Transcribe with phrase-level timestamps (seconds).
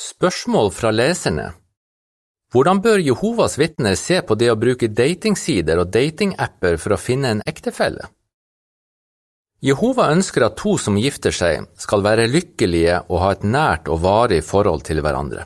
[0.00, 1.50] Spørsmål fra leserne
[2.54, 7.34] Hvordan bør Jehovas vitner se på det å bruke datingsider og datingapper for å finne
[7.34, 8.08] en ektefelle?
[9.60, 14.00] Jehova ønsker at to som gifter seg, skal være lykkelige og ha et nært og
[14.06, 15.44] varig forhold til hverandre.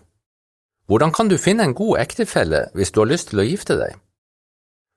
[0.87, 3.99] Hvordan kan du finne en god ektefelle hvis du har lyst til å gifte deg?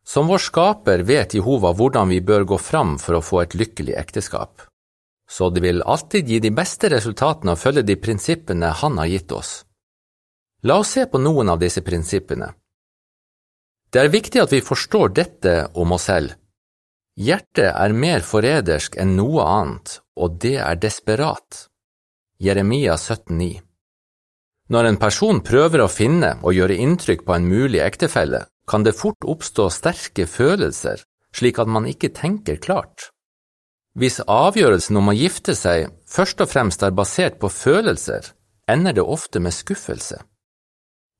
[0.05, 3.97] Som vår skaper vet Jehova hvordan vi bør gå fram for å få et lykkelig
[4.05, 4.69] ekteskap
[5.29, 9.31] så det vil alltid gi de beste resultatene å følge de prinsippene han har gitt
[9.35, 9.51] oss.
[10.63, 12.49] La oss se på noen av disse prinsippene.
[13.91, 16.33] Det er viktig at vi forstår dette om oss selv.
[17.17, 21.67] Hjertet er mer forrædersk enn noe annet, og det er desperat.
[22.37, 23.61] Jeremia 17,9
[24.69, 28.97] Når en person prøver å finne og gjøre inntrykk på en mulig ektefelle, kan det
[28.99, 31.01] fort oppstå sterke følelser,
[31.33, 33.09] slik at man ikke tenker klart.
[33.97, 38.27] Hvis avgjørelsen om å gifte seg først og fremst er basert på følelser,
[38.69, 40.19] ender det ofte med skuffelse.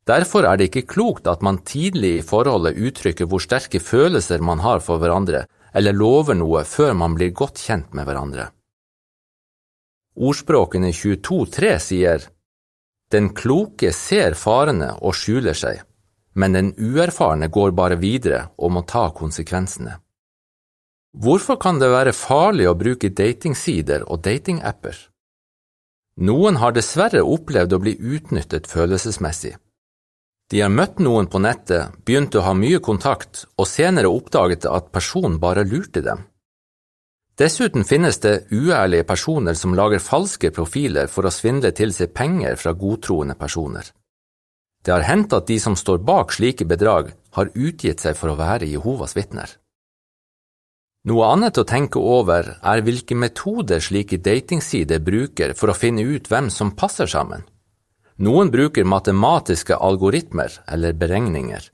[0.08, 4.62] Derfor er det ikke klokt at man tidlig i forholdet uttrykker hvor sterke følelser man
[4.62, 8.48] har for hverandre, eller lover noe før man blir godt kjent med hverandre.
[10.18, 12.30] Ordspråkene 22.3 sier
[13.12, 15.82] Den kloke ser farene og skjuler seg,
[16.37, 19.98] men den uerfarne går bare videre og må ta konsekvensene.
[21.18, 24.98] Hvorfor kan det være farlig å bruke datingsider og datingapper?
[26.21, 29.55] Noen har dessverre opplevd å bli utnyttet følelsesmessig.
[30.54, 34.93] De har møtt noen på nettet, begynt å ha mye kontakt og senere oppdaget at
[34.93, 36.21] personen bare lurte dem.
[37.37, 42.62] Dessuten finnes det uærlige personer som lager falske profiler for å svindle til seg penger
[42.62, 43.90] fra godtroende personer.
[44.85, 48.40] Det har hendt at de som står bak slike bedrag, har utgitt seg for å
[48.40, 49.49] være Jehovas vitner.
[51.08, 56.26] Noe annet å tenke over er hvilke metoder slike datingsider bruker for å finne ut
[56.27, 57.46] hvem som passer sammen.
[58.20, 61.70] Noen bruker matematiske algoritmer eller beregninger,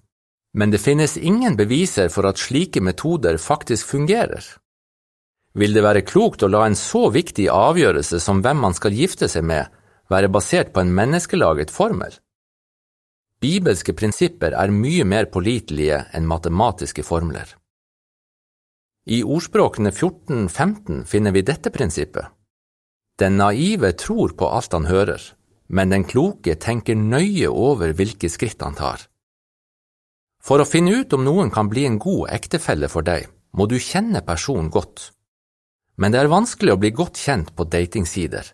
[0.54, 4.44] men det finnes ingen beviser for at slike metoder faktisk fungerer.
[5.58, 9.30] Vil det være klokt å la en så viktig avgjørelse som hvem man skal gifte
[9.32, 9.66] seg med,
[10.14, 12.14] være basert på en menneskelaget formel?
[13.42, 17.50] Bibelske prinsipper er mye mer pålitelige enn matematiske formler.
[19.06, 22.30] I ordspråkene 14-15 finner vi dette prinsippet.
[23.20, 25.22] Den naive tror på alt han hører,
[25.68, 29.04] men den kloke tenker nøye over hvilke skritt han tar.
[30.44, 33.76] For å finne ut om noen kan bli en god ektefelle for deg, må du
[33.76, 35.12] kjenne personen godt.
[36.00, 38.48] Men det er vanskelig å bli godt kjent på datingsider.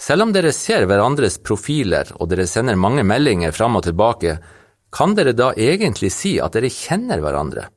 [0.00, 4.36] Selv om dere ser hverandres profiler og dere sender mange meldinger fram og tilbake,
[4.92, 7.68] kan dere da egentlig si at dere kjenner hverandre?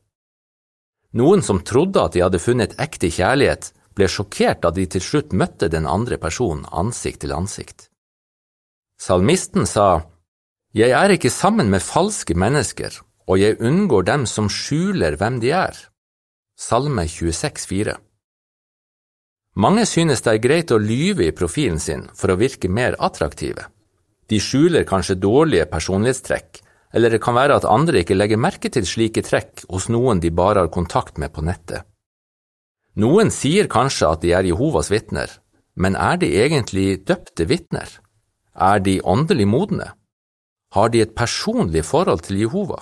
[1.17, 5.33] Noen som trodde at de hadde funnet ekte kjærlighet, ble sjokkert da de til slutt
[5.33, 7.89] møtte den andre personen ansikt til ansikt.
[8.99, 10.05] Salmisten sa,
[10.73, 12.93] Jeg er ikke sammen med falske mennesker,
[13.27, 15.73] og jeg unngår dem som skjuler hvem de er.
[16.59, 17.97] Salme 26,4
[19.55, 23.65] Mange synes det er greit å lyve i profilen sin for å virke mer attraktive.
[24.29, 26.59] De skjuler kanskje dårlige personlighetstrekk,
[26.93, 30.31] eller det kan være at andre ikke legger merke til slike trekk hos noen de
[30.33, 31.85] bare har kontakt med på nettet.
[32.99, 35.29] Noen sier kanskje at de er Jehovas vitner,
[35.75, 37.89] men er de egentlig døpte vitner?
[38.55, 39.93] Er de åndelig modne?
[40.73, 42.81] Har de et personlig forhold til Jehova?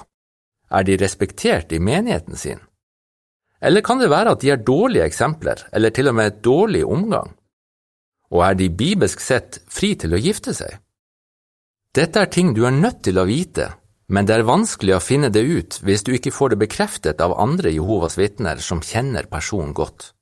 [0.71, 2.59] Er de respektert i menigheten sin?
[3.61, 7.35] Eller kan det være at de er dårlige eksempler, eller til og med dårlig omgang?
[8.31, 10.79] Og er de bibelsk sett fri til å gifte seg?
[11.95, 13.71] Dette er ting du er nødt til å vite
[14.07, 17.35] men det er vanskelig å finne det ut hvis du ikke får det bekreftet av
[17.39, 20.13] andre Jehovas vitner som kjenner personen godt.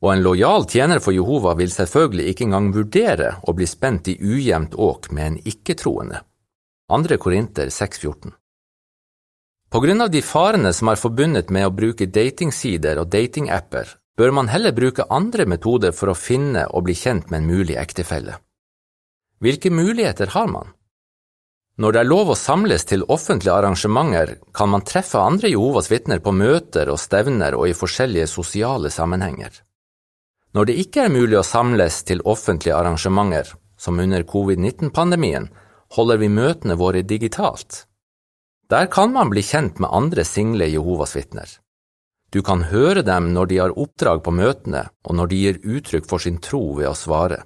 [0.00, 4.16] Og en lojal tjener for Jehova vil selvfølgelig ikke engang vurdere å bli spent i
[4.16, 6.22] ujevnt åk med en ikke-troende.
[6.90, 7.18] 2.
[7.22, 8.32] Korinter 6,14
[9.70, 14.32] På grunn av de farene som er forbundet med å bruke datingsider og datingapper, bør
[14.38, 18.40] man heller bruke andre metoder for å finne og bli kjent med en mulig ektefelle.
[19.40, 20.72] Hvilke muligheter har man?
[21.78, 26.18] Når det er lov å samles til offentlige arrangementer, kan man treffe andre Jehovas vitner
[26.20, 29.62] på møter og stevner og i forskjellige sosiale sammenhenger.
[30.52, 35.48] Når det ikke er mulig å samles til offentlige arrangementer, som under covid-19-pandemien,
[35.96, 37.84] holder vi møtene våre digitalt.
[38.70, 41.48] Der kan man bli kjent med andre single Jehovas vitner.
[42.30, 46.06] Du kan høre dem når de har oppdrag på møtene, og når de gir uttrykk
[46.06, 47.40] for sin tro ved å svare.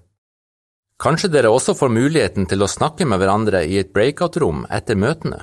[1.00, 5.42] Kanskje dere også får muligheten til å snakke med hverandre i et breakout-rom etter møtene.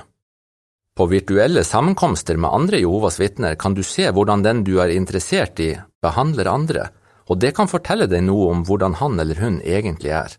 [0.96, 5.60] På virtuelle sammenkomster med andre Jehovas vitner kan du se hvordan den du er interessert
[5.60, 5.70] i,
[6.04, 6.88] behandler andre,
[7.28, 10.36] og det kan fortelle deg noe om hvordan han eller hun egentlig er.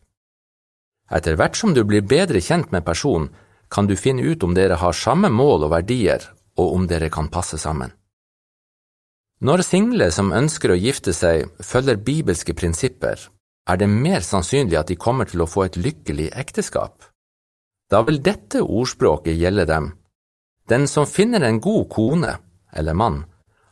[1.13, 3.29] Etter hvert som du blir bedre kjent med personen,
[3.73, 6.25] kan du finne ut om dere har samme mål og verdier,
[6.57, 7.93] og om dere kan passe sammen.
[9.41, 13.17] Når single som ønsker å gifte seg, følger bibelske prinsipper,
[13.69, 17.05] er det mer sannsynlig at de kommer til å få et lykkelig ekteskap.
[17.91, 19.91] Da vil dette ordspråket gjelde dem.
[20.67, 22.37] Den som finner en god kone,
[22.71, 23.23] eller mann,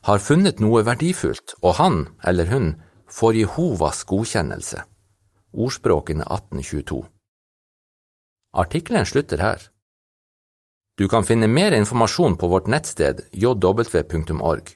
[0.07, 2.73] har funnet noe verdifullt, og han, eller hun,
[3.11, 4.83] får Jehovas godkjennelse.
[5.51, 7.03] Ordspråkene 1822
[8.51, 9.67] Artikkelen slutter her.
[10.99, 14.73] Du kan finne mer informasjon på vårt nettsted jw.org.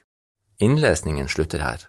[0.58, 1.84] Innlesningen slutter her.